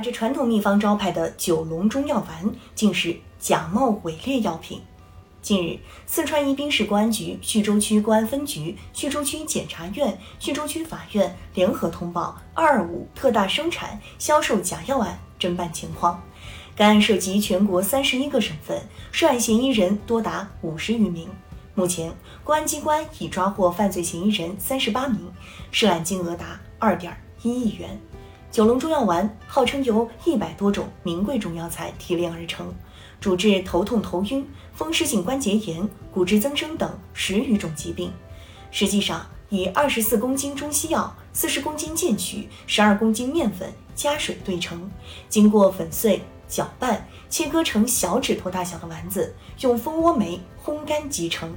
[0.00, 4.80] 打着传统秘方招牌的九龙中药丸，竟是假冒伪劣药品。
[5.42, 16.22] 近日，四川宜宾市公安局叙州区公安分局、叙州区检察院、叙州区法院联合通报“二二五”特大生产、销售假药案侦办情况。
[16.74, 18.82] 该案涉及全国三十一个省份，
[19.12, 21.28] 涉案嫌疑人多达五十余名。
[21.74, 22.10] 目前，
[22.42, 25.30] 公安机关已抓获犯罪嫌疑人三十八名，
[25.70, 28.00] 涉案金额达二点一亿元。
[28.50, 32.74] 九龙中药丸号称由一百多种名贵中药材提炼而成。
[33.20, 38.10] 主治头痛、头晕、风湿性关节炎、骨质增生等十余种疾病。
[38.72, 44.90] 实际上，以二十四公斤中西药、四十公斤健曲、十二公斤面粉加水兑成，
[45.28, 51.56] 经过粉碎、搅拌，切割成小指头大小的丸子，用蜂窝煤烘干即成。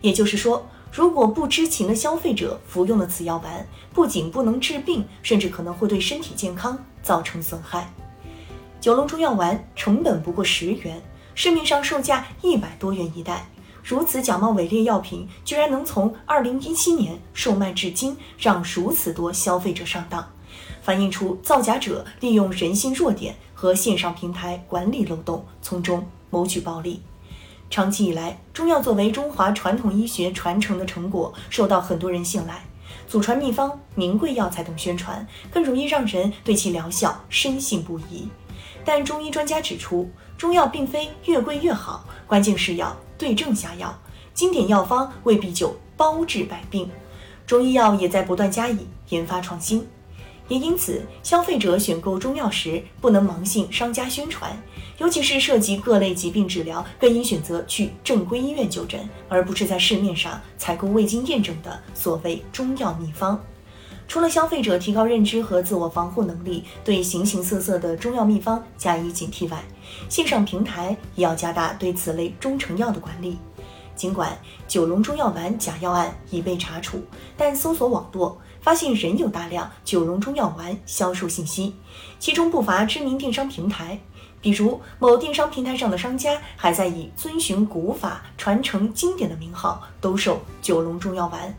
[0.00, 7.90] 也就是说，如果不知情的消费者服用了此药丸，不仅不能治病，甚至可能会对身体健康造成损害。
[8.78, 11.02] 九龙中药丸成本不过十元，
[11.34, 13.46] 市面上售价一百多元一袋。
[13.82, 20.30] 如此假冒伪劣药品，居然能从二零一七年售卖至今，让如此多消费者上当，
[20.82, 27.00] 反映出造假者利用人性弱点和线上平台管理漏洞，从中谋取暴利。
[27.72, 32.62] 长期以来，中药作为中华传统医学传承的成果，受到很多人信赖，
[33.08, 38.28] 祖传秘方、名贵药材等宣传，更容易让人对其疗效深信不疑。
[38.84, 43.98] 但中医专家指出，中药并非越贵越好，关键是要对症下药。
[44.34, 46.90] 经典药方未必就包治百病，
[47.46, 49.88] 中医药也在不断加以研发创新。
[50.48, 54.62] 也因此，消费者选购中药时不能盲信商家宣传，
[55.02, 63.42] 尤其是涉及各类疾病治疗，更应选择去正规医院就诊，而不是在市面上采购未经验证的所谓中药秘方。
[64.06, 69.64] 除了消费者提高认知和自我防护能力，对形形色色的中药秘方加以警惕外，
[70.08, 73.36] 线上平台也要加大对此类中成药的管理。
[73.96, 77.02] 尽管九龙中药丸假药案已被查处，
[77.36, 81.74] 但搜索网络发现仍有大量九龙中药丸销售信息，
[82.20, 84.00] 其中不乏知名电商平台，
[84.42, 91.54] 比如某电商平台上的商家还在以遵循古法、传承经典的名号兜售九龙中药丸。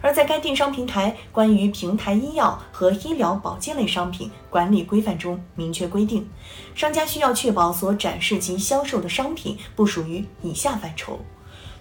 [0.00, 6.28] 而在该电商平台关于平台医药和医疗保健类商品管理规范中明确规定，
[6.74, 11.20] 商家需要确保所展示及销售的商品不属于以下范畴：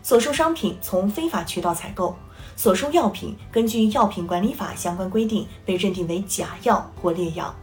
[0.04, 2.16] 所售商品从非法渠道采购，
[2.56, 7.54] 所售药品根据药品管理法相关规定被认定为假药或劣药。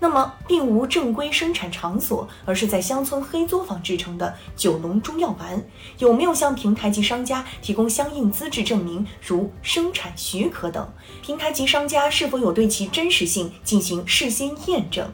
[0.00, 5.60] 那么，并无正规生产场所，而是在乡村黑作坊制成的九龙中药丸，
[5.98, 10.88] 有没有向平台及商家提供相应资质证明，如生产许可等？
[11.20, 15.10] 平台及商家是否有对其真实性进行事先验证？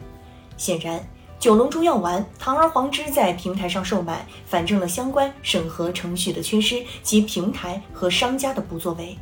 [0.58, 1.08] 显然，
[1.38, 9.16] 九龙中药丸堂而皇之在平台上售卖，反证了相关审核程序的缺失及平台和商家的不作为。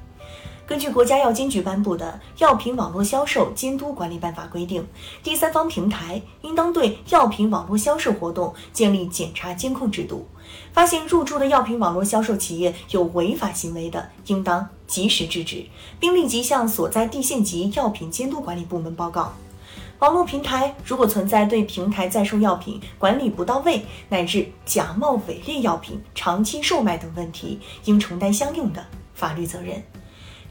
[0.64, 4.86] 根据国家药监局颁布的《药品网络销售监督管理办法》规定，
[5.22, 10.26] 第三方平台应当对药品网络销售活动建立检查监控制度，
[10.72, 15.66] 发现入驻的药品网络销售企业有违法行为的，应当及时制止，
[15.98, 19.32] 并立即向所在地县级药品监督管理部门报告。
[19.98, 29.82] 网络平台如果存在对平台在售药品管理不到位，乃至假冒伪劣药品长期售卖等问题，应承担相应的法律责任。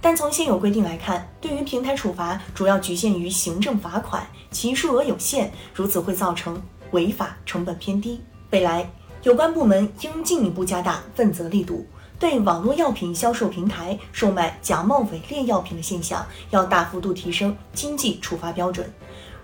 [0.04, 8.20] 但从现有规定来看，对于平台处罚主要局限于行政罚款，其数额有限，如此会造成违法成本偏低。
[8.50, 8.90] 未来
[9.22, 11.86] 有关部门应进一步加大问责力度，
[12.18, 18.92] 对网络药品销售平台售卖假冒伪劣药品的现象，要大幅度提升经济处罚标准，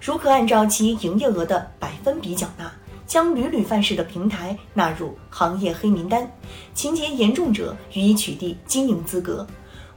[0.01, 2.71] 如可按照其营业额的百分比缴纳，
[3.05, 6.27] 将屡屡犯事的平台纳入行业黑名单，
[6.73, 9.45] 情节严重者予以取缔经营资格。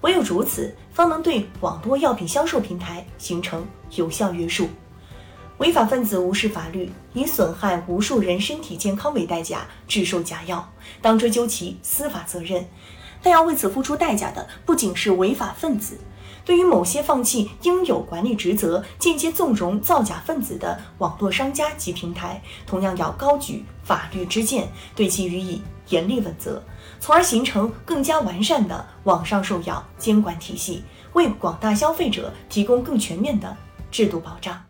[0.02, 3.66] 唯有如此，方能对网络药品销售平台形成
[3.96, 4.68] 有效约束。
[5.58, 12.66] 违法分子无视法律，以损害无数人身体健康为代价制售假药，当追究其司法责任。
[13.22, 15.98] 但要为此付出代价的，不仅是违法分子。
[16.46, 24.66] 对于某些放弃应有管理职责、间接纵容造假分子的网络商家及平台，同样要高举法律之剑，
[24.96, 26.62] 对其予以严厉问责，
[26.98, 30.82] 从而形成更加完善的网上售药监管体系，
[31.12, 33.56] 为广大消费者提供更全面的
[33.90, 34.69] 制度保障。